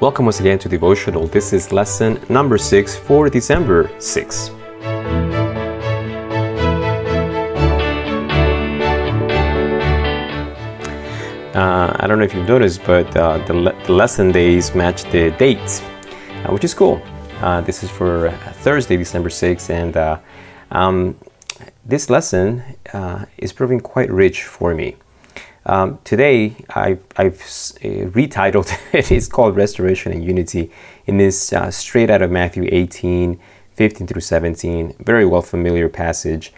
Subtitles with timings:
[0.00, 1.26] Welcome once again to Devotional.
[1.26, 4.48] This is lesson number six for December 6.
[11.54, 15.04] Uh, I don't know if you've noticed, but uh, the, le- the, lesson days match
[15.12, 17.02] the dates, uh, which is cool.
[17.42, 18.30] Uh, this is for
[18.62, 20.18] Thursday, December 6th, and uh,
[20.70, 21.14] um,
[21.84, 22.62] this lesson
[22.94, 24.96] uh, is proving quite rich for me.
[25.66, 29.12] Um, today, I've, I've uh, retitled it.
[29.12, 30.70] It's called Restoration and Unity,
[31.06, 33.38] and it's uh, straight out of Matthew 18,
[33.74, 34.96] 15 through 17.
[35.00, 36.52] Very well familiar passage.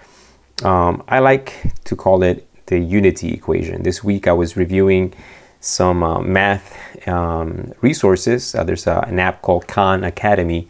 [0.62, 3.83] Um, I like to call it the unity equation.
[3.83, 5.15] This week, I was reviewing
[5.60, 8.55] some uh, math um, resources.
[8.55, 10.69] Uh, there's a, an app called Khan Academy,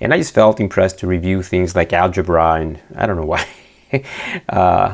[0.00, 3.46] and I just felt impressed to review things like algebra, and I don't know why.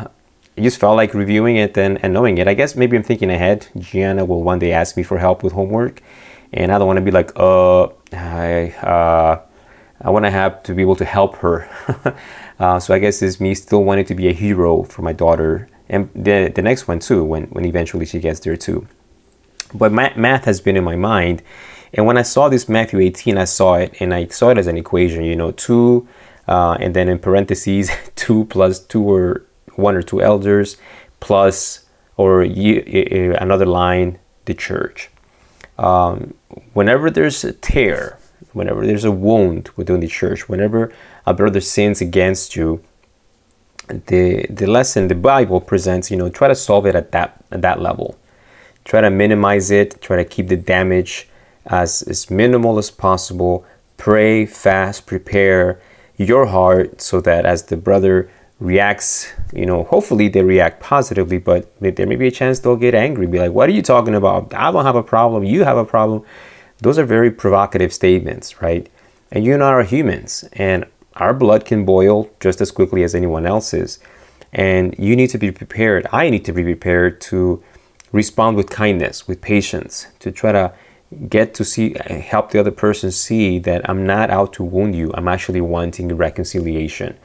[0.56, 2.46] I just felt like reviewing it and, and knowing it.
[2.46, 3.68] I guess maybe I'm thinking ahead.
[3.78, 6.02] Gianna will one day ask me for help with homework,
[6.52, 9.40] and I don't want to be like, uh, I, uh,
[10.02, 11.70] I want to have to be able to help her.
[12.58, 15.68] uh, so I guess it's me still wanting to be a hero for my daughter,
[15.88, 18.86] and the the next one too, when when eventually she gets there too.
[19.72, 21.42] But math has been in my mind,
[21.94, 24.66] and when I saw this Matthew 18, I saw it, and I saw it as
[24.66, 25.24] an equation.
[25.24, 26.06] You know, two,
[26.46, 30.76] uh, and then in parentheses, two plus two or one or two elders
[31.20, 35.10] plus or another line the church.
[35.78, 36.34] Um,
[36.72, 38.18] whenever there's a tear
[38.52, 40.92] whenever there's a wound within the church whenever
[41.26, 42.82] a brother sins against you
[43.88, 47.62] the the lesson the bible presents you know try to solve it at that at
[47.62, 48.16] that level.
[48.84, 51.28] Try to minimize it try to keep the damage
[51.66, 53.64] as as minimal as possible.
[53.96, 55.80] Pray fast prepare
[56.16, 58.30] your heart so that as the brother
[58.62, 62.94] reacts, you know, hopefully they react positively, but there may be a chance they'll get
[62.94, 64.54] angry, be like, what are you talking about?
[64.54, 65.44] I don't have a problem.
[65.44, 66.24] You have a problem.
[66.78, 68.88] Those are very provocative statements, right?
[69.32, 73.14] And you and I are humans, and our blood can boil just as quickly as
[73.14, 73.98] anyone else's.
[74.52, 76.06] And you need to be prepared.
[76.12, 77.62] I need to be prepared to
[78.12, 80.72] respond with kindness, with patience, to try to
[81.28, 85.10] get to see, help the other person see that I'm not out to wound you.
[85.14, 87.18] I'm actually wanting reconciliation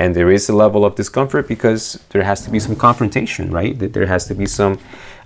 [0.00, 3.78] and there is a level of discomfort because there has to be some confrontation right?
[3.78, 4.78] That there has to be some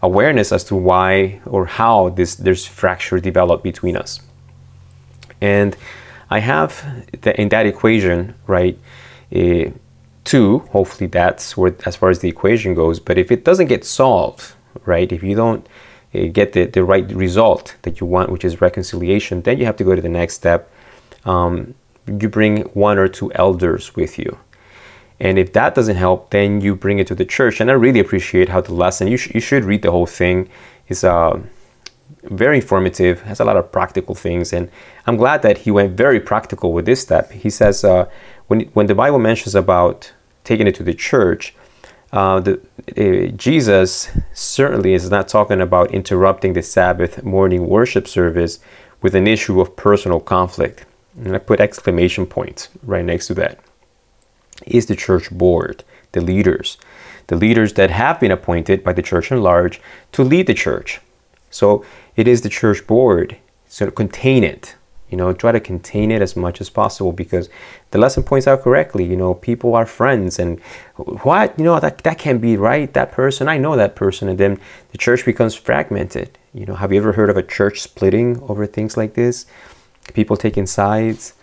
[0.03, 4.13] awareness as to why or how this there's fracture developed between us.
[5.41, 5.77] And
[6.37, 6.73] i have
[7.23, 8.77] the, in that equation right
[9.41, 9.67] uh,
[10.25, 12.99] two hopefully that's where as far as the equation goes.
[13.09, 14.43] But if it doesn't get solved
[14.93, 15.63] right if you don't
[16.15, 19.79] uh, get the, the right result that you want which is reconciliation then you have
[19.83, 20.61] to go to the next step.
[21.25, 21.75] Um,
[22.21, 22.55] you bring
[22.87, 24.37] one or two elders with you
[25.25, 27.59] and if that doesn't help, then you bring it to the church.
[27.59, 30.51] And I really appreciate how the lesson, you, sh- you should read the whole thing.
[30.87, 31.41] It's uh,
[32.25, 34.53] very informative, has a lot of practical things.
[34.53, 34.71] And
[35.07, 37.33] I'm glad that he went very practical with this step.
[37.33, 38.05] He says, uh,
[38.49, 40.13] when, when the Bible mentions about
[40.45, 41.55] taking it to the church,
[42.13, 42.61] uh, the,
[42.99, 48.59] uh, Jesus certainly is not talking about interrupting the Sabbath morning worship service
[49.01, 50.85] with an issue of personal conflict.
[51.17, 53.59] And I put exclamation points right next to that
[54.67, 56.79] is the church board, the leaders,
[57.27, 59.81] the leaders that have been appointed by the church in large
[60.13, 61.01] to lead the church.
[61.51, 61.85] So
[62.17, 63.37] it is the church board.
[63.69, 64.75] So contain it.
[65.11, 67.49] You know, try to contain it as much as possible because
[67.93, 69.05] the lesson points out correctly.
[69.05, 70.59] You know, people are friends, and
[70.97, 72.93] what you know that that can be right.
[72.93, 74.59] That person, I know that person, and then
[74.91, 76.37] the church becomes fragmented.
[76.53, 79.47] You know, have you ever heard of a church splitting over things like this?
[80.15, 81.35] People taking sides.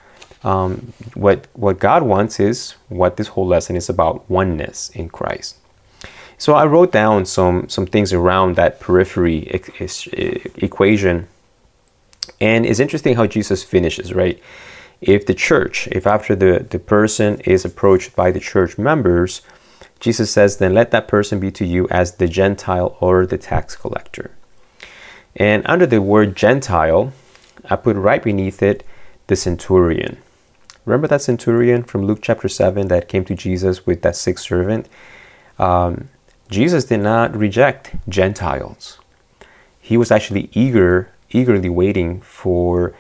[0.44, 5.58] Um, what what God wants is what this whole lesson is about: oneness in Christ.
[6.38, 9.48] So I wrote down some some things around that periphery
[10.56, 11.28] equation,
[12.40, 14.14] and it's interesting how Jesus finishes.
[14.14, 14.42] Right,
[15.00, 19.42] if the church, if after the the person is approached by the church members,
[20.00, 23.76] Jesus says, then let that person be to you as the Gentile or the tax
[23.76, 24.32] collector.
[25.36, 27.14] And under the word Gentile,
[27.70, 28.84] I put right beneath it
[29.28, 30.18] the centurion.
[30.86, 34.90] Remember that centurion from Luke chapter 7 that came to Jesus with that sick servant?
[35.60, 36.10] Um,
[36.50, 39.00] Jesus did not reject Gentiles.
[39.80, 42.94] He was actually eager, eagerly waiting for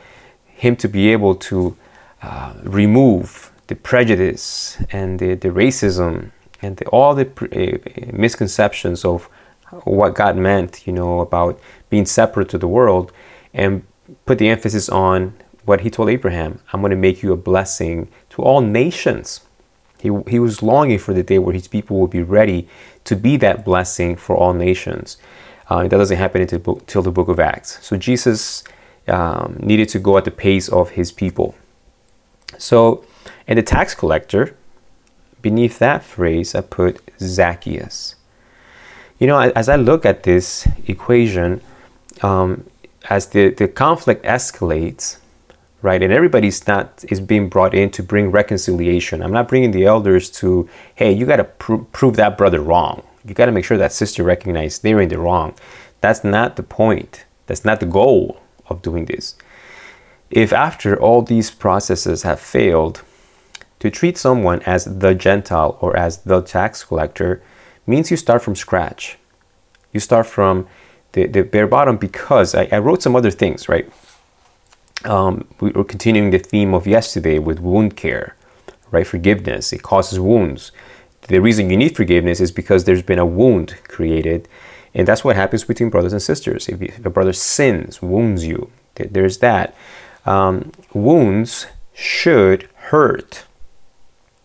[0.46, 1.76] him to be able to
[2.22, 6.32] uh, remove the prejudice and the, the racism
[6.62, 9.28] and the, all the uh, misconceptions of
[9.86, 13.12] what God meant, you know, about being separate to the world
[13.54, 13.84] and
[14.26, 15.34] put the emphasis on
[15.66, 19.42] what he told Abraham I'm going to make you a blessing to all nations.
[20.00, 22.68] He, he was longing for the day where his people would be ready
[23.04, 25.18] to be that blessing for all nations.
[25.70, 27.80] Uh, that doesn't happen until, the book of Acts.
[27.86, 28.64] So Jesus
[29.08, 31.56] um, needed to go at the pace of his people.
[32.58, 33.06] So,
[33.48, 34.58] and the tax collector,
[35.42, 38.16] beneath that phrase, I put Zacchaeus.
[39.18, 41.62] You know, as I look at this equation,
[42.22, 42.66] um,
[43.10, 45.18] as the, the conflict escalates,
[45.82, 49.22] right, and everybody's not is being brought in to bring reconciliation.
[49.22, 53.04] I'm not bringing the elders to, hey, you got to pr- prove that brother wrong.
[53.26, 55.54] You got to make sure that sister recognizes they're in the wrong.
[56.02, 57.26] That's not the point.
[57.48, 59.36] That's not the goal of doing this.
[60.30, 63.04] If after all these processes have failed,
[63.82, 67.42] to treat someone as the Gentile or as the tax collector
[67.88, 69.18] means you start from scratch.
[69.92, 70.68] You start from
[71.14, 73.92] the, the bare bottom because I, I wrote some other things, right?
[75.04, 78.36] Um, we are continuing the theme of yesterday with wound care,
[78.92, 79.08] right?
[79.08, 80.72] Forgiveness, it causes wounds.
[81.28, 84.48] The reason you need forgiveness is because there's been a wound created,
[84.94, 86.70] and that's what happens between brothers and sisters.
[86.70, 89.76] If, if a brother sins, wounds you, there's that.
[90.26, 93.46] Um, wounds should hurt.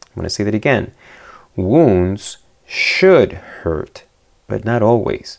[0.08, 0.92] I'm going to say that again.
[1.54, 4.04] Wounds should hurt,
[4.46, 5.38] but not always.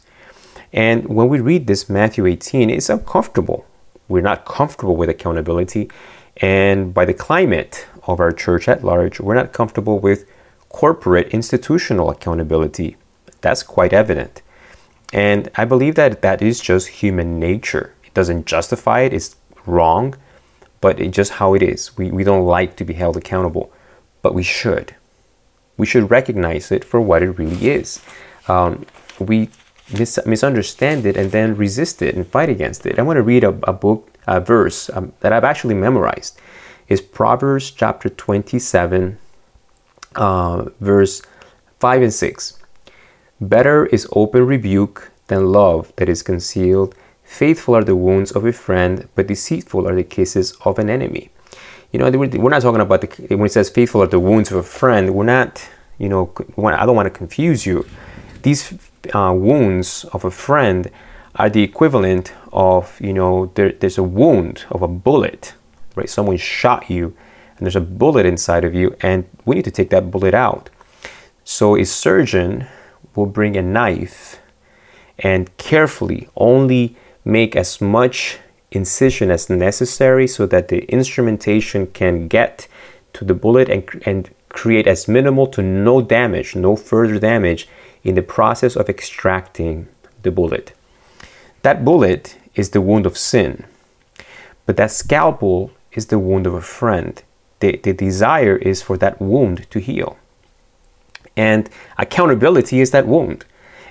[0.71, 3.65] And when we read this Matthew 18, it's uncomfortable.
[4.07, 5.89] We're not comfortable with accountability.
[6.38, 10.30] And by the climate of our church at large, we're not comfortable with
[10.69, 12.95] corporate institutional accountability.
[13.42, 14.42] That's quite evident.
[15.13, 17.94] And I believe that that is just human nature.
[18.04, 20.15] It doesn't justify it, it's wrong,
[20.81, 21.98] but it's just how it is.
[21.98, 23.71] We, we don't like to be held accountable
[24.27, 24.94] but we should.
[25.77, 28.01] We should recognize it for what it really is.
[28.50, 28.86] Um,
[29.19, 29.50] we
[29.91, 32.99] mis- misunderstand it and then resist it and fight against it.
[32.99, 36.39] I want to read a, a book, a verse um, that I've actually memorized.
[36.87, 39.17] Is Proverbs chapter 27,
[40.15, 41.21] uh, verse
[41.79, 42.59] 5 and 6.
[43.41, 46.95] Better is open rebuke than love that is concealed.
[47.23, 51.29] Faithful are the wounds of a friend, but deceitful are the kisses of an enemy
[51.91, 54.57] you know, we're not talking about the, when it says faithful are the wounds of
[54.57, 55.67] a friend, we're not,
[55.97, 57.85] you know, I don't want to confuse you.
[58.43, 58.77] These
[59.13, 60.91] uh, wounds of a friend
[61.35, 65.53] are the equivalent of, you know, there, there's a wound of a bullet,
[65.95, 66.09] right?
[66.09, 67.15] Someone shot you
[67.57, 70.69] and there's a bullet inside of you and we need to take that bullet out.
[71.44, 72.67] So a surgeon
[73.15, 74.39] will bring a knife
[75.19, 78.39] and carefully only make as much
[78.71, 82.67] incision as necessary so that the instrumentation can get
[83.13, 87.67] to the bullet and, and create as minimal to no damage, no further damage
[88.03, 89.88] in the process of extracting
[90.23, 90.73] the bullet.
[91.61, 93.65] That bullet is the wound of sin,
[94.65, 97.21] but that scalpel is the wound of a friend.
[97.59, 100.17] The, the desire is for that wound to heal.
[101.35, 103.45] And accountability is that wound.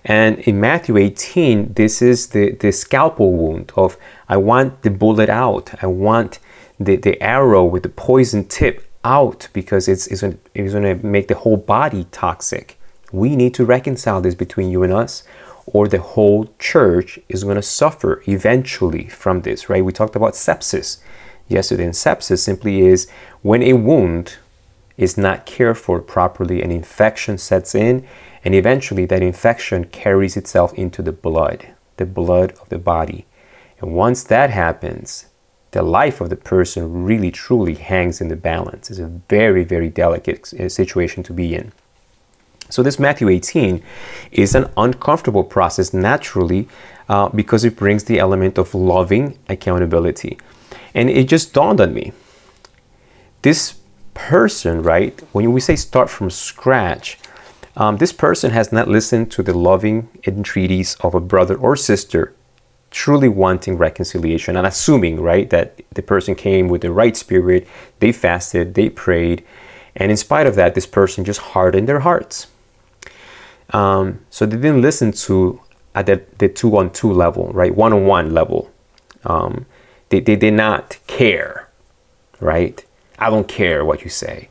[0.04, 3.96] And in Matthew 18, this is the, the scalpel wound of
[4.28, 5.82] I want the bullet out.
[5.82, 6.38] I want
[6.78, 11.28] the, the arrow with the poison tip out because it's, it's, gonna, it's gonna make
[11.28, 12.78] the whole body toxic.
[13.12, 15.22] We need to reconcile this between you and us,
[15.66, 19.84] or the whole church is gonna suffer eventually from this, right?
[19.84, 20.98] We talked about sepsis
[21.48, 23.08] yesterday, and sepsis simply is
[23.42, 24.36] when a wound
[24.96, 28.06] is not cared for properly, an infection sets in
[28.46, 33.26] and eventually, that infection carries itself into the blood, the blood of the body.
[33.80, 35.26] And once that happens,
[35.72, 38.90] the life of the person really truly hangs in the balance.
[38.90, 41.72] It's a very, very delicate uh, situation to be in.
[42.68, 43.82] So, this Matthew 18
[44.32, 46.68] is an uncomfortable process naturally
[47.08, 50.38] uh, because it brings the element of loving accountability.
[50.94, 52.12] And it just dawned on me
[53.42, 53.76] this
[54.14, 57.18] person, right, when we say start from scratch,
[57.76, 62.32] um, this person has not listened to the loving entreaties of a brother or sister
[62.90, 67.66] truly wanting reconciliation and assuming, right, that the person came with the right spirit,
[67.98, 69.44] they fasted, they prayed,
[69.94, 72.48] and in spite of that, this person just hardened their hearts.
[73.70, 75.60] Um, so they didn't listen to
[75.94, 78.70] at the, the two on two level, right, one on one level.
[79.24, 79.66] Um,
[80.10, 81.68] they, they did not care,
[82.40, 82.84] right?
[83.18, 84.50] I don't care what you say.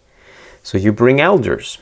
[0.63, 1.77] So you bring elders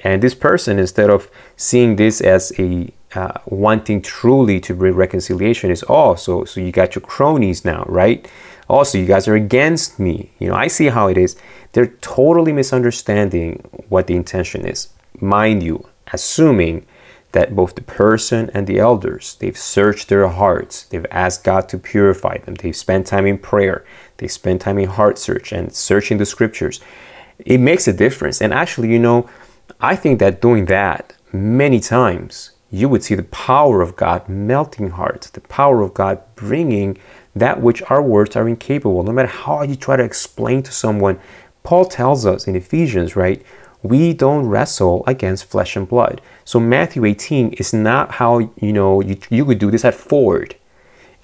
[0.00, 5.70] and this person, instead of seeing this as a uh, wanting truly to bring reconciliation,
[5.70, 8.30] is oh, so so you got your cronies now, right?
[8.68, 10.30] Also, you guys are against me.
[10.38, 11.36] You know, I see how it is.
[11.72, 14.88] They're totally misunderstanding what the intention is.
[15.20, 16.86] Mind you, assuming
[17.32, 21.76] that both the person and the elders they've searched their hearts they've asked god to
[21.76, 23.84] purify them they've spent time in prayer
[24.16, 26.80] they spent time in heart search and searching the scriptures
[27.44, 29.28] it makes a difference and actually you know
[29.80, 34.90] I think that doing that many times, you would see the power of God melting
[34.90, 36.98] hearts, the power of God bringing
[37.34, 39.02] that which our words are incapable.
[39.02, 41.18] No matter how you try to explain to someone,
[41.62, 43.42] Paul tells us in Ephesians, right?
[43.82, 46.20] We don't wrestle against flesh and blood.
[46.44, 50.56] So Matthew 18 is not how you know you, you would do this at Ford.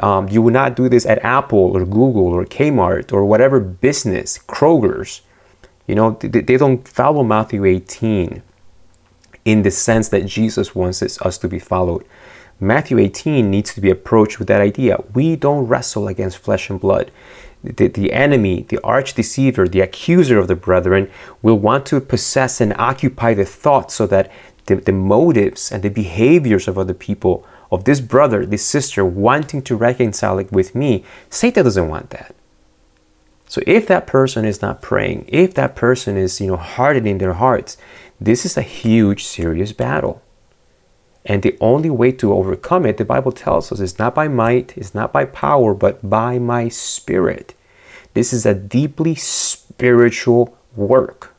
[0.00, 4.38] Um, you would not do this at Apple or Google or Kmart or whatever business,
[4.38, 5.22] Kroger's.
[5.86, 8.42] You know, they, they don't follow Matthew 18
[9.44, 12.04] in the sense that Jesus wants us to be followed.
[12.60, 15.02] Matthew 18 needs to be approached with that idea.
[15.12, 17.10] We don't wrestle against flesh and blood.
[17.62, 21.10] The, the enemy, the arch deceiver, the accuser of the brethren
[21.42, 24.30] will want to possess and occupy the thoughts so that
[24.66, 29.62] the, the motives and the behaviors of other people, of this brother, this sister, wanting
[29.62, 32.34] to reconcile it with me, Satan doesn't want that.
[33.46, 37.34] So if that person is not praying, if that person is, you know, hardening their
[37.34, 37.76] hearts,
[38.20, 40.22] this is a huge, serious battle.
[41.24, 44.76] And the only way to overcome it, the Bible tells us, is not by might,
[44.76, 47.54] it's not by power, but by my spirit.
[48.12, 51.34] This is a deeply spiritual work.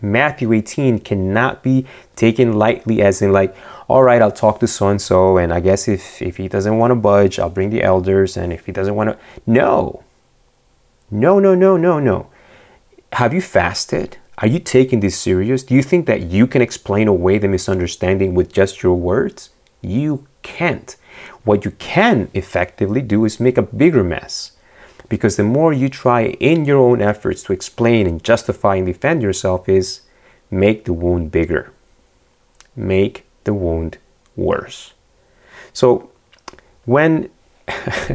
[0.00, 3.54] Matthew 18 cannot be taken lightly, as in, like,
[3.88, 6.76] all right, I'll talk to so and so, and I guess if, if he doesn't
[6.76, 9.18] want to budge, I'll bring the elders, and if he doesn't want to.
[9.46, 10.02] No.
[11.10, 12.28] No, no, no, no, no.
[13.12, 14.18] Have you fasted?
[14.38, 15.62] Are you taking this serious?
[15.62, 19.50] Do you think that you can explain away the misunderstanding with just your words?
[19.80, 20.94] You can't.
[21.44, 24.52] What you can effectively do is make a bigger mess.
[25.08, 29.22] Because the more you try in your own efforts to explain and justify and defend
[29.22, 30.00] yourself, is
[30.50, 31.72] make the wound bigger,
[32.74, 33.98] make the wound
[34.34, 34.92] worse.
[35.72, 36.10] So,
[36.84, 37.30] when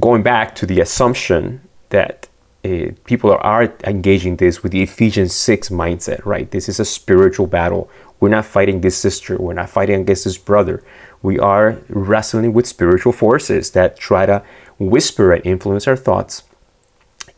[0.00, 2.28] going back to the assumption that
[2.64, 6.50] uh, people are engaging this with the Ephesians 6 mindset, right?
[6.50, 7.90] This is a spiritual battle.
[8.20, 10.82] We're not fighting this sister, we're not fighting against this brother.
[11.22, 14.44] We are wrestling with spiritual forces that try to
[14.78, 16.44] whisper and influence our thoughts.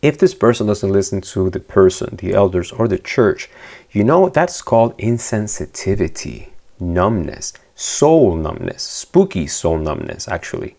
[0.02, 3.49] If this person doesn't listen to the person, the elders, or the church,
[3.90, 10.76] you know that's called insensitivity, numbness, soul numbness, spooky soul numbness, actually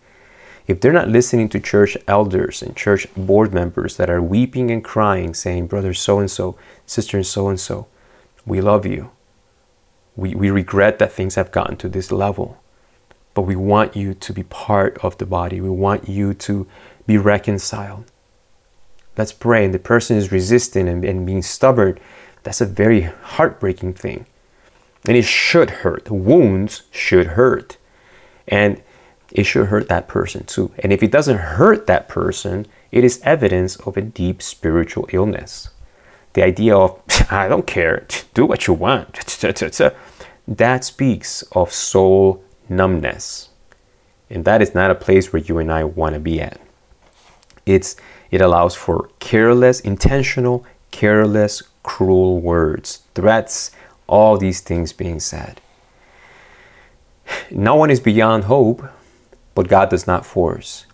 [0.67, 4.84] if they're not listening to church elders and church board members that are weeping and
[4.84, 7.88] crying, saying, Brother so and so, sister so and so,
[8.45, 9.12] we love you.
[10.15, 12.62] We, we regret that things have gotten to this level,
[13.34, 15.62] but we want you to be part of the body.
[15.62, 16.67] We want you to
[17.05, 18.12] be reconciled.
[19.17, 19.65] Let's pray.
[19.65, 22.00] And the person is resisting and, and being stubborn.
[22.43, 24.25] That's a very heartbreaking thing.
[25.07, 26.10] And it should hurt.
[26.10, 27.77] Wounds should hurt.
[28.48, 28.81] And
[29.36, 30.72] it should hurt that person too.
[30.80, 35.70] And if it doesn't hurt that person, it is evidence of a deep spiritual illness.
[36.34, 39.13] The idea of, I don't care, do what you want,
[40.48, 43.50] that speaks of soul numbness.
[44.30, 46.60] And that is not a place where you and I want to be at.
[47.65, 47.98] It's,
[48.32, 53.72] it allows for careless, intentional, careless, cruel words, threats,
[54.08, 55.60] all these things being said.
[57.51, 58.84] No one is beyond hope,
[59.56, 60.86] but God does not force.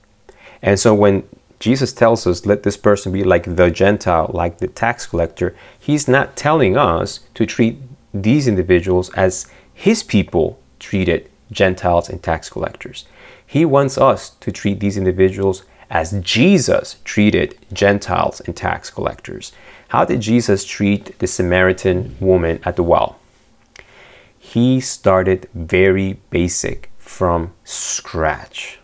[0.62, 1.27] And so when
[1.60, 6.08] Jesus tells us, let this person be like the Gentile, like the tax collector, he's
[6.08, 7.77] not telling us to treat
[8.13, 13.06] these individuals as his people treated Gentiles and tax collectors.
[13.46, 19.51] He wants us to treat these individuals as Jesus treated Gentiles and tax collectors.
[19.89, 23.20] How did Jesus treat the Samaritan woman at the well?
[24.39, 28.80] He started very basic from scratch.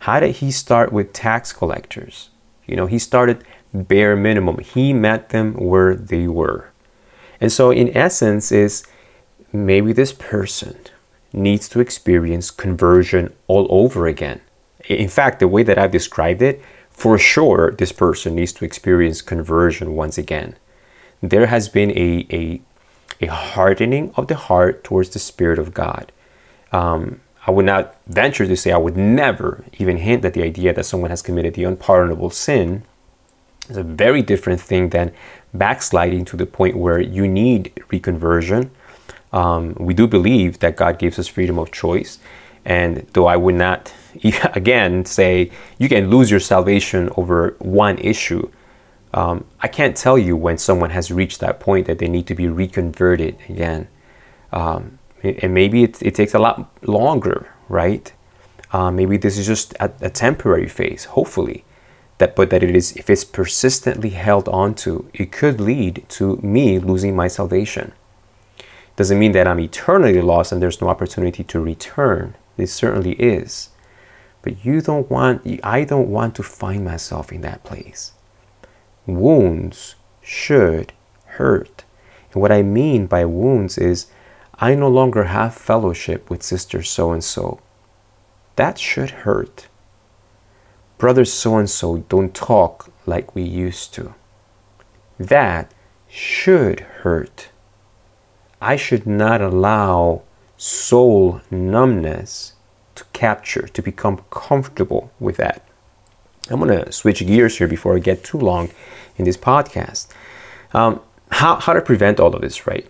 [0.00, 2.28] How did he start with tax collectors?
[2.66, 4.58] You know, he started bare minimum.
[4.58, 6.70] He met them where they were.
[7.40, 8.82] And so in essence is
[9.52, 10.76] maybe this person
[11.32, 14.40] needs to experience conversion all over again.
[14.88, 16.60] In fact, the way that I've described it,
[16.90, 20.56] for sure this person needs to experience conversion once again.
[21.22, 22.60] There has been a, a,
[23.20, 26.10] a hardening of the heart towards the Spirit of God
[26.72, 30.72] um, I would not venture to say I would never even hint at the idea
[30.74, 32.84] that someone has committed the unpardonable sin.
[33.68, 35.12] It's a very different thing than
[35.54, 38.70] backsliding to the point where you need reconversion.
[39.32, 42.18] Um, we do believe that God gives us freedom of choice.
[42.64, 43.92] And though I would not,
[44.54, 48.50] again, say you can lose your salvation over one issue,
[49.12, 52.34] um, I can't tell you when someone has reached that point that they need to
[52.34, 53.88] be reconverted again.
[54.52, 58.12] Um, and maybe it, it takes a lot longer, right?
[58.72, 61.64] Uh, maybe this is just a, a, temporary phase, hopefully.
[62.18, 66.78] That, but that it is, if it's persistently held onto, it could lead to me
[66.78, 67.92] losing my salvation.
[68.96, 72.36] Doesn't mean that I'm eternally lost and there's no opportunity to return.
[72.58, 73.70] It certainly is.
[74.42, 78.12] but you don't want I don't want to find myself in that place.
[79.06, 80.92] Wounds should
[81.24, 81.84] hurt.
[82.32, 84.06] And what I mean by wounds is
[84.62, 87.60] I no longer have fellowship with sister so and so.
[88.56, 89.68] That should hurt.
[90.98, 94.14] Brother so and so don't talk like we used to.
[95.18, 95.72] That
[96.08, 97.48] should hurt.
[98.60, 100.22] I should not allow
[100.58, 102.52] soul numbness
[102.96, 105.66] to capture, to become comfortable with that.
[106.50, 108.68] I'm going to switch gears here before I get too long
[109.16, 110.08] in this podcast.
[110.74, 111.00] Um,
[111.30, 112.86] how, how to prevent all of this, right?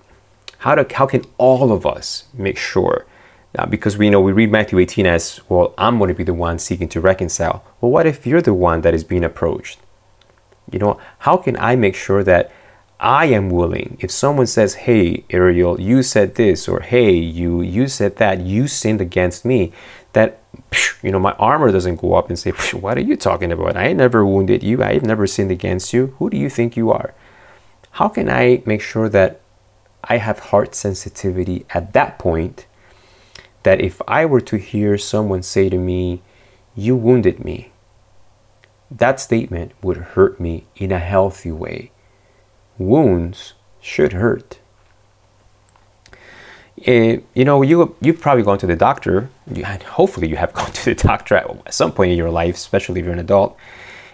[0.61, 3.07] How, to, how can all of us make sure?
[3.59, 6.35] Uh, because we know we read Matthew 18 as, well, I'm going to be the
[6.35, 7.65] one seeking to reconcile.
[7.81, 9.79] Well, what if you're the one that is being approached?
[10.71, 12.53] You know, how can I make sure that
[13.01, 13.97] I am willing.
[14.01, 18.69] If someone says, "Hey, Ariel, you said this," or "Hey, you you said that," you
[18.69, 19.73] sinned against me.
[20.13, 20.39] That
[21.03, 23.77] you know, my armor doesn't go up and say, "What are you talking about?
[23.77, 24.83] I never wounded you.
[24.83, 26.15] I have never sinned against you.
[26.19, 27.15] Who do you think you are?"
[27.93, 29.41] How can I make sure that
[30.05, 32.67] I have heart sensitivity at that point?
[33.63, 36.23] That if I were to hear someone say to me,
[36.75, 37.73] "You wounded me,"
[38.91, 41.91] that statement would hurt me in a healthy way
[42.81, 44.59] wounds should hurt.
[46.89, 49.29] Uh, you know, you you've probably gone to the doctor.
[49.53, 53.01] You, hopefully, you have gone to the doctor at some point in your life, especially
[53.01, 53.57] if you're an adult.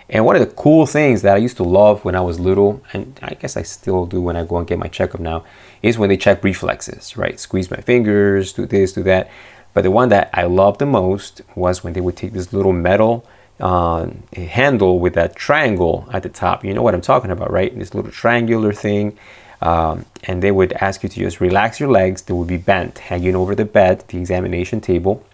[0.08, 2.80] And one of the cool things that I used to love when I was little,
[2.92, 5.44] and I guess I still do when I go and get my checkup now,
[5.82, 7.40] is when they check reflexes, right?
[7.40, 9.28] Squeeze my fingers, do this, do that.
[9.75, 12.72] But the one that I loved the most was when they would take this little
[12.72, 13.26] metal
[13.58, 16.64] uh, handle with that triangle at the top.
[16.64, 17.76] You know what I'm talking about, right?
[17.76, 19.18] This little triangular thing.
[19.60, 22.22] Um, and they would ask you to just relax your legs.
[22.22, 25.26] They would be bent, hanging over the bed, the examination table.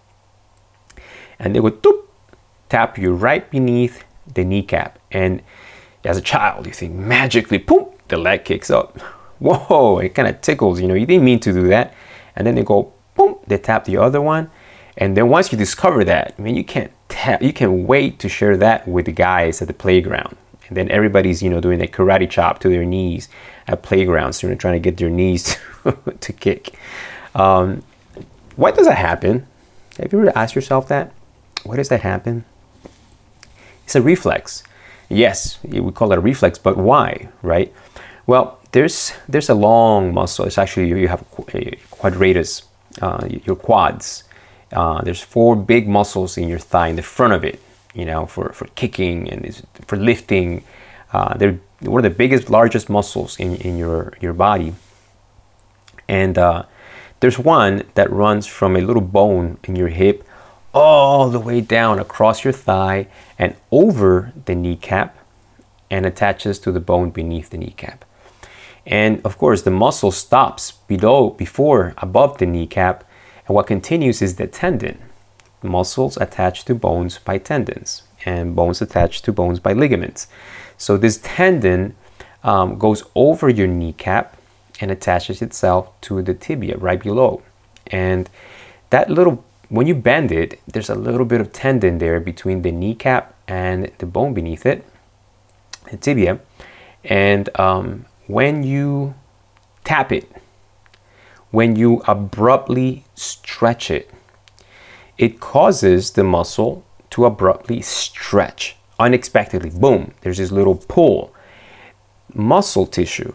[1.38, 2.04] And they would doop,
[2.68, 4.98] tap you right beneath the kneecap.
[5.10, 5.42] And
[6.04, 8.98] as a child, you think magically, boom, the leg kicks up.
[9.38, 11.94] Whoa, it kind of tickles, you know, you didn't mean to do that.
[12.36, 14.50] And then they go, boom, they tap the other one.
[14.96, 18.28] And then once you discover that, I mean, you can't tap, you can wait to
[18.28, 20.36] share that with the guys at the playground.
[20.68, 23.28] And then everybody's, you know, doing a karate chop to their knees
[23.66, 26.74] at playgrounds, you know, trying to get their knees to, to kick.
[27.34, 27.82] Um,
[28.56, 29.46] why does that happen?
[29.98, 31.12] Have you ever asked yourself that?
[31.64, 32.44] Why does that happen?
[33.84, 34.62] It's a reflex.
[35.08, 37.72] Yes, we call it a reflex, but why, right?
[38.26, 40.46] Well, there's there's a long muscle.
[40.46, 42.62] It's actually you have a quadratus,
[43.02, 44.24] uh, your quads,
[44.72, 47.60] uh, there's four big muscles in your thigh in the front of it,
[47.94, 50.64] you know, for, for kicking and for lifting.
[51.12, 54.74] Uh, they're one of the biggest, largest muscles in, in your, your body.
[56.08, 56.64] And uh,
[57.20, 60.26] there's one that runs from a little bone in your hip
[60.74, 63.06] all the way down across your thigh
[63.38, 65.16] and over the kneecap
[65.90, 68.04] and attaches to the bone beneath the kneecap.
[68.86, 73.04] And of course, the muscle stops below, before, above the kneecap
[73.46, 74.98] and what continues is the tendon,
[75.62, 80.28] muscles attached to bones by tendons, and bones attached to bones by ligaments.
[80.78, 81.94] So this tendon
[82.42, 84.36] um, goes over your kneecap
[84.80, 87.42] and attaches itself to the tibia right below.
[87.88, 88.30] And
[88.90, 92.70] that little, when you bend it, there's a little bit of tendon there between the
[92.70, 94.84] kneecap and the bone beneath it,
[95.90, 96.40] the tibia.
[97.04, 99.14] And um, when you
[99.82, 100.30] tap it,
[101.52, 104.10] when you abruptly stretch it,
[105.16, 109.70] it causes the muscle to abruptly stretch unexpectedly.
[109.70, 111.34] Boom, there's this little pull.
[112.34, 113.32] Muscle tissue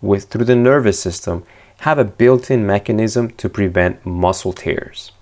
[0.00, 1.44] with through the nervous system
[1.80, 5.12] have a built-in mechanism to prevent muscle tears.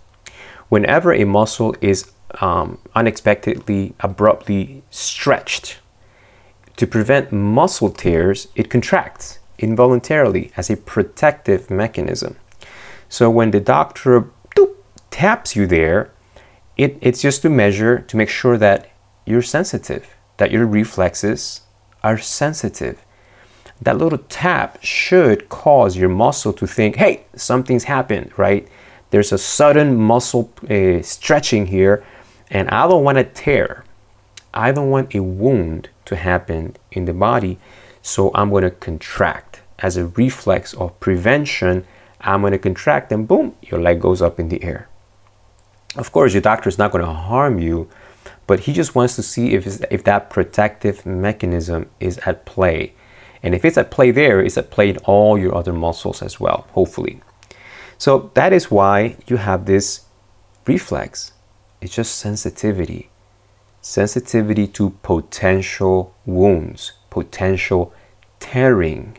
[0.73, 5.81] Whenever a muscle is um, unexpectedly abruptly stretched,
[6.77, 12.37] to prevent muscle tears, it contracts involuntarily as a protective mechanism.
[13.11, 14.75] So when the doctor doop,
[15.11, 16.11] taps you there,
[16.79, 18.89] it, it's just to measure to make sure that
[19.27, 21.61] you're sensitive, that your reflexes
[22.03, 23.05] are sensitive.
[23.79, 28.67] That little tap should cause your muscle to think, hey, something's happened, right?
[29.13, 32.03] There's a sudden muscle uh, stretching here,
[32.51, 33.85] and I don't want to tear.
[34.55, 37.59] I don't want a wound to happen in the body,
[38.01, 41.85] so I'm going to contract as a reflex of prevention,
[42.23, 44.89] I'm going to contract and boom, your leg goes up in the air.
[45.95, 47.91] Of course, your doctor is not going to harm you,
[48.47, 52.95] but he just wants to see if, if that protective mechanism is at play.
[53.43, 56.41] And if it's at play there, it's at play in all your other muscles as
[56.41, 57.21] well, hopefully.
[58.03, 60.07] So that is why you have this
[60.67, 61.31] reflex
[61.81, 63.11] it's just sensitivity.
[63.81, 67.95] Sensitivity to potential wounds, potential
[68.41, 69.19] tearing.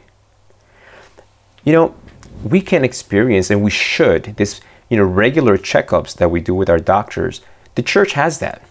[1.64, 1.96] You know,
[2.44, 6.70] we can experience and we should this, you know, regular checkups that we do with
[6.70, 7.40] our doctors.
[7.76, 8.62] The church has that.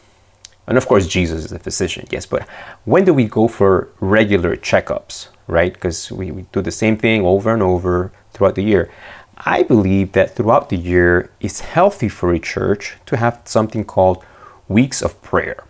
[0.66, 2.46] And of course, Jesus is a physician, yes, but
[2.84, 5.72] when do we go for regular checkups, right?
[5.72, 8.90] Because we, we do the same thing over and over throughout the year.
[9.38, 14.24] I believe that throughout the year, it's healthy for a church to have something called
[14.68, 15.64] weeks of prayer.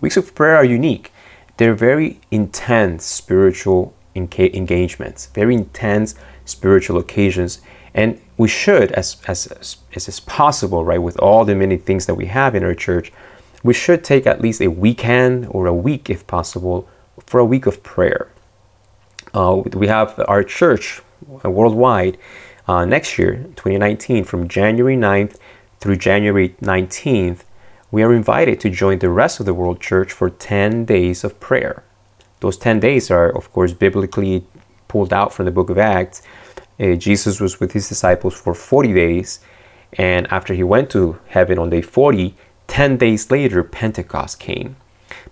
[0.00, 1.12] Weeks of prayer are unique.
[1.56, 6.14] They're very intense spiritual enca- engagements, very intense
[6.44, 7.60] spiritual occasions.
[7.94, 12.14] And we should, as, as, as is possible, right, with all the many things that
[12.14, 13.12] we have in our church,
[13.62, 16.88] we should take at least a weekend or a week, if possible,
[17.26, 18.28] for a week of prayer.
[19.34, 21.00] Uh, we have our church
[21.44, 22.18] uh, worldwide
[22.66, 25.36] uh, next year, 2019, from January 9th
[25.80, 27.40] through January 19th,
[27.90, 31.38] we are invited to join the rest of the world church for 10 days of
[31.40, 31.82] prayer.
[32.40, 34.46] Those 10 days are, of course, biblically
[34.88, 36.22] pulled out from the book of Acts.
[36.78, 39.40] Uh, Jesus was with his disciples for 40 days,
[39.94, 42.34] and after he went to heaven on day 40,
[42.68, 44.76] 10 days later, Pentecost came.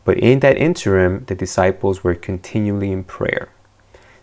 [0.04, 3.48] But in that interim, the disciples were continually in prayer.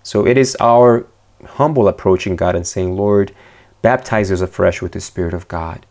[0.03, 1.07] So it is our
[1.45, 3.33] humble approaching God and saying, Lord,
[3.81, 5.85] baptize us afresh with the Spirit of God.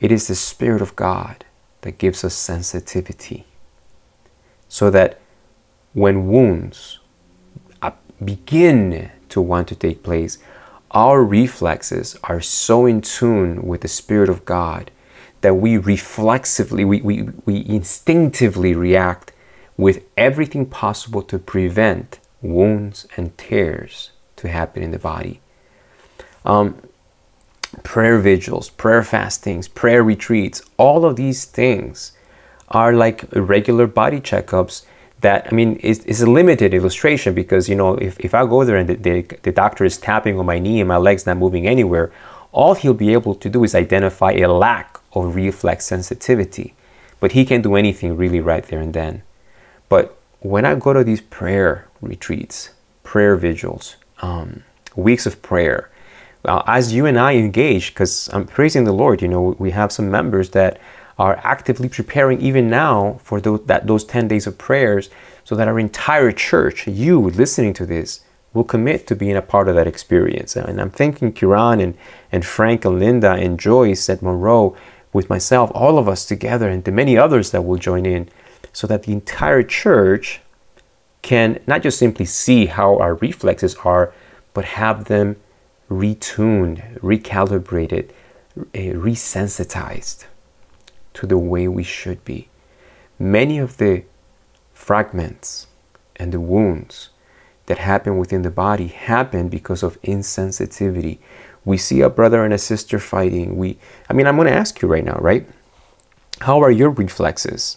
[0.00, 1.44] It is the Spirit of God
[1.82, 3.46] that gives us sensitivity
[4.68, 5.18] so that
[5.92, 7.00] when wounds
[7.82, 7.90] uh,
[8.24, 10.38] begin to want to take place,
[10.92, 14.90] our reflexes are so in tune with the Spirit of God
[15.40, 19.32] that we reflexively, we, we, we instinctively react
[19.76, 25.40] with everything possible to prevent wounds and tears to happen in the body.
[26.44, 26.80] Um,
[27.82, 32.12] prayer vigils, prayer fastings, prayer retreats, all of these things
[32.68, 34.84] are like regular body checkups
[35.20, 38.76] that I mean is a limited illustration because you know if, if I go there
[38.76, 41.66] and the, the, the, doctor is tapping on my knee and my leg's not moving
[41.66, 42.10] anywhere,
[42.52, 46.74] all he'll be able to do is identify a lack of reflex sensitivity.
[47.18, 49.22] But he can't do anything really right there and then.
[49.88, 52.70] But when I go to these prayer retreats,
[53.02, 54.64] prayer vigils, um,
[54.96, 55.90] weeks of prayer.
[56.44, 59.92] Uh, as you and I engage, because I'm praising the Lord, you know, we have
[59.92, 60.80] some members that
[61.18, 65.10] are actively preparing even now for those, that, those 10 days of prayers
[65.44, 68.20] so that our entire church, you listening to this,
[68.54, 70.56] will commit to being a part of that experience.
[70.56, 71.96] And I'm thanking Kiran and,
[72.32, 74.76] and Frank and Linda and Joyce at Monroe
[75.12, 78.28] with myself, all of us together, and the many others that will join in,
[78.72, 80.40] so that the entire church
[81.22, 84.12] can not just simply see how our reflexes are,
[84.54, 85.36] but have them
[85.90, 88.10] retuned, recalibrated,
[88.74, 90.26] eh, resensitized
[91.14, 92.48] to the way we should be.
[93.18, 94.04] Many of the
[94.72, 95.66] fragments
[96.16, 97.10] and the wounds
[97.66, 101.18] that happen within the body happen because of insensitivity.
[101.64, 103.56] We see a brother and a sister fighting.
[103.56, 103.78] We
[104.08, 105.46] I mean I'm going to ask you right now, right?
[106.40, 107.76] How are your reflexes?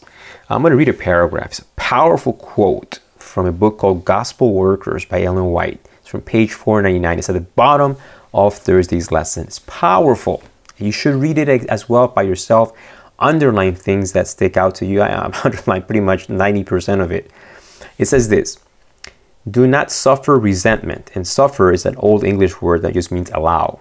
[0.49, 1.47] I'm going to read a paragraph.
[1.47, 5.79] It's a powerful quote from a book called Gospel Workers by Ellen White.
[5.99, 7.19] It's from page 499.
[7.19, 7.97] It's at the bottom
[8.33, 9.47] of Thursday's lesson.
[9.47, 10.43] It's powerful.
[10.77, 12.73] You should read it as well by yourself.
[13.19, 15.01] Underline things that stick out to you.
[15.01, 17.31] I underline pretty much 90% of it.
[17.97, 18.59] It says this
[19.49, 21.11] Do not suffer resentment.
[21.15, 23.79] And suffer is an old English word that just means allow.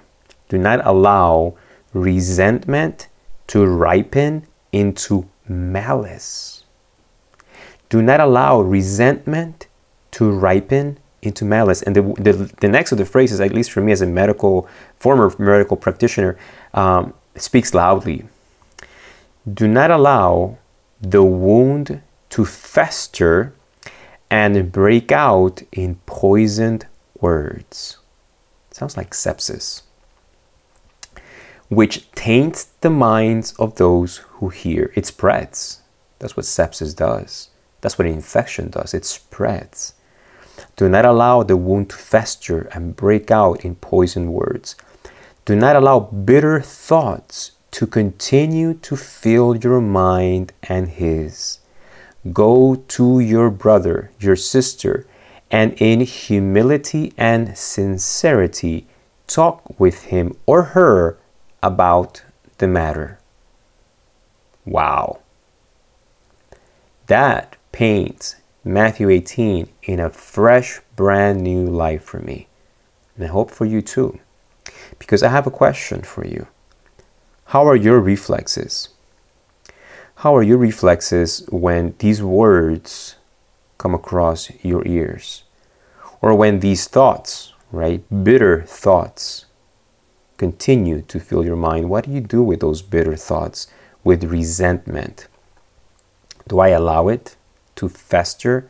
[0.48, 1.54] Do not allow
[1.92, 3.08] resentment
[3.48, 6.61] to ripen into malice.
[7.92, 9.66] Do not allow resentment
[10.12, 11.82] to ripen into malice.
[11.82, 14.66] And the, the, the next of the phrases, at least for me as a medical,
[14.98, 16.38] former medical practitioner,
[16.72, 18.24] um, speaks loudly.
[19.52, 20.56] Do not allow
[21.02, 22.00] the wound
[22.30, 23.52] to fester
[24.30, 26.86] and break out in poisoned
[27.20, 27.98] words.
[28.70, 29.82] Sounds like sepsis.
[31.68, 34.92] Which taints the minds of those who hear.
[34.94, 35.82] It spreads.
[36.20, 37.50] That's what sepsis does.
[37.82, 39.92] That's what infection does, it spreads.
[40.76, 44.76] Do not allow the wound to fester and break out in poison words.
[45.44, 51.58] Do not allow bitter thoughts to continue to fill your mind and his.
[52.32, 55.06] Go to your brother, your sister,
[55.50, 58.86] and in humility and sincerity,
[59.26, 61.18] talk with him or her
[61.62, 62.22] about
[62.58, 63.18] the matter.
[64.64, 65.18] Wow.
[67.08, 72.46] That paints Matthew 18 in a fresh, brand new life for me.
[73.16, 74.20] And I hope for you too.
[74.98, 76.46] Because I have a question for you.
[77.46, 78.90] How are your reflexes?
[80.16, 83.16] How are your reflexes when these words
[83.78, 85.42] come across your ears?
[86.20, 89.46] Or when these thoughts, right, bitter thoughts,
[90.36, 91.90] continue to fill your mind?
[91.90, 93.66] What do you do with those bitter thoughts,
[94.04, 95.26] with resentment?
[96.46, 97.36] Do I allow it
[97.76, 98.68] to fester?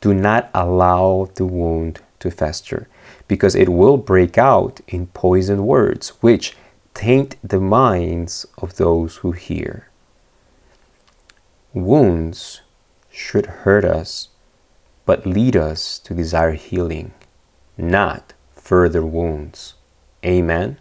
[0.00, 2.88] Do not allow the wound to fester
[3.28, 6.56] because it will break out in poisoned words, which
[6.94, 9.88] taint the minds of those who hear.
[11.72, 12.62] Wounds
[13.10, 14.28] should hurt us,
[15.06, 17.12] but lead us to desire healing,
[17.76, 19.74] not further wounds.
[20.24, 20.78] Amen.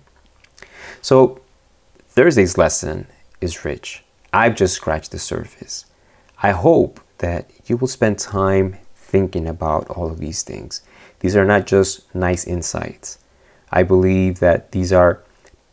[1.02, 1.42] So,
[2.08, 3.08] Thursday's lesson
[3.40, 4.04] is rich.
[4.34, 5.86] I've just scratched the surface.
[6.42, 10.82] I hope that you will spend time thinking about all of these things.
[11.20, 13.20] These are not just nice insights.
[13.72, 15.22] I believe that these are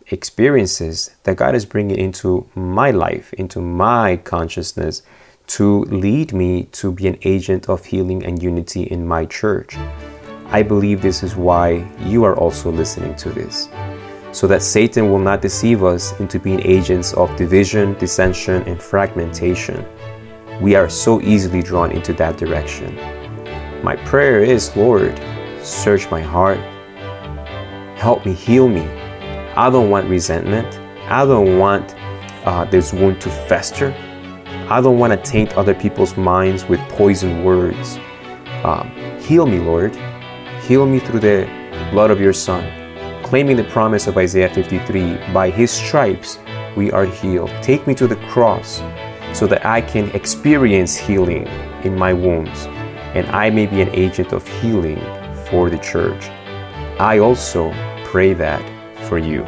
[0.08, 5.02] experiences that God is bringing into my life, into my consciousness,
[5.48, 9.76] to lead me to be an agent of healing and unity in my church.
[10.46, 13.68] I believe this is why you are also listening to this,
[14.32, 19.84] so that Satan will not deceive us into being agents of division, dissension, and fragmentation.
[20.60, 22.96] We are so easily drawn into that direction.
[23.82, 25.20] My prayer is, Lord,
[25.62, 26.58] search my heart,
[27.96, 28.86] help me, heal me
[29.56, 30.78] I don't want resentment.
[31.10, 31.94] I don't want
[32.44, 33.94] uh, this wound to fester.
[34.68, 37.96] I don't want to taint other people's minds with poison words.
[38.64, 39.96] Um, heal me, Lord.
[40.64, 41.48] Heal me through the
[41.90, 42.70] blood of your Son.
[43.22, 46.38] Claiming the promise of Isaiah 53 by his stripes
[46.76, 47.48] we are healed.
[47.62, 48.80] Take me to the cross
[49.36, 51.46] so that I can experience healing
[51.84, 52.64] in my wounds
[53.14, 55.00] and I may be an agent of healing
[55.50, 56.24] for the church.
[56.98, 57.70] I also
[58.04, 58.62] pray that
[59.06, 59.44] for you.